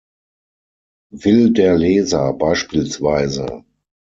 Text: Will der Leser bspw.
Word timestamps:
Will 1.11 1.53
der 1.53 1.77
Leser 1.77 2.33
bspw. 2.33 3.61